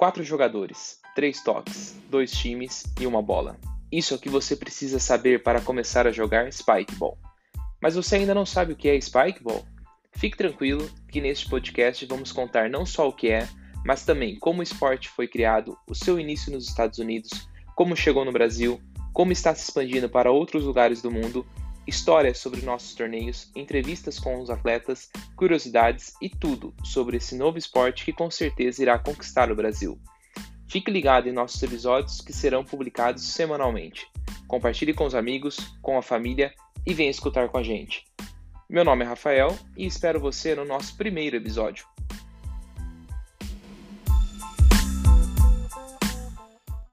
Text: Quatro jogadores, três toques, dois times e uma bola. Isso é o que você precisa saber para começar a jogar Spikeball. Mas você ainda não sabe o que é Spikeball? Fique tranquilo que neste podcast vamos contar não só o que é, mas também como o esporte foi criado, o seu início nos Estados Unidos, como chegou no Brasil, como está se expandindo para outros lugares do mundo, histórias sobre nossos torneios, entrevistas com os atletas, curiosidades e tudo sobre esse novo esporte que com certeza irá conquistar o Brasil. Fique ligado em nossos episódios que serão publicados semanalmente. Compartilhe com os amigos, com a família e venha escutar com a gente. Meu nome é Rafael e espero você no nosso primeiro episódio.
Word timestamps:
Quatro 0.00 0.24
jogadores, 0.24 0.98
três 1.14 1.42
toques, 1.42 1.94
dois 2.08 2.30
times 2.30 2.84
e 2.98 3.06
uma 3.06 3.20
bola. 3.20 3.58
Isso 3.92 4.14
é 4.14 4.16
o 4.16 4.18
que 4.18 4.30
você 4.30 4.56
precisa 4.56 4.98
saber 4.98 5.42
para 5.42 5.60
começar 5.60 6.06
a 6.06 6.10
jogar 6.10 6.50
Spikeball. 6.50 7.18
Mas 7.82 7.96
você 7.96 8.16
ainda 8.16 8.34
não 8.34 8.46
sabe 8.46 8.72
o 8.72 8.76
que 8.76 8.88
é 8.88 8.98
Spikeball? 8.98 9.62
Fique 10.12 10.38
tranquilo 10.38 10.90
que 11.06 11.20
neste 11.20 11.50
podcast 11.50 12.06
vamos 12.06 12.32
contar 12.32 12.70
não 12.70 12.86
só 12.86 13.08
o 13.08 13.12
que 13.12 13.28
é, 13.28 13.46
mas 13.84 14.02
também 14.02 14.38
como 14.38 14.60
o 14.60 14.62
esporte 14.62 15.10
foi 15.10 15.28
criado, 15.28 15.76
o 15.86 15.94
seu 15.94 16.18
início 16.18 16.50
nos 16.50 16.66
Estados 16.66 16.98
Unidos, 16.98 17.46
como 17.76 17.94
chegou 17.94 18.24
no 18.24 18.32
Brasil, 18.32 18.80
como 19.12 19.32
está 19.32 19.54
se 19.54 19.64
expandindo 19.64 20.08
para 20.08 20.32
outros 20.32 20.64
lugares 20.64 21.02
do 21.02 21.10
mundo, 21.10 21.44
histórias 21.86 22.38
sobre 22.38 22.62
nossos 22.62 22.94
torneios, 22.94 23.50
entrevistas 23.54 24.18
com 24.18 24.40
os 24.40 24.50
atletas, 24.50 25.10
curiosidades 25.36 26.14
e 26.20 26.28
tudo 26.28 26.74
sobre 26.84 27.16
esse 27.16 27.36
novo 27.36 27.58
esporte 27.58 28.04
que 28.04 28.12
com 28.12 28.30
certeza 28.30 28.82
irá 28.82 28.98
conquistar 28.98 29.50
o 29.50 29.56
Brasil. 29.56 29.98
Fique 30.68 30.90
ligado 30.90 31.28
em 31.28 31.32
nossos 31.32 31.60
episódios 31.62 32.20
que 32.20 32.32
serão 32.32 32.64
publicados 32.64 33.24
semanalmente. 33.24 34.06
Compartilhe 34.46 34.94
com 34.94 35.04
os 35.04 35.14
amigos, 35.14 35.56
com 35.82 35.98
a 35.98 36.02
família 36.02 36.54
e 36.86 36.94
venha 36.94 37.10
escutar 37.10 37.48
com 37.48 37.58
a 37.58 37.62
gente. 37.62 38.04
Meu 38.68 38.84
nome 38.84 39.04
é 39.04 39.08
Rafael 39.08 39.58
e 39.76 39.84
espero 39.84 40.20
você 40.20 40.54
no 40.54 40.64
nosso 40.64 40.96
primeiro 40.96 41.36
episódio. 41.36 41.84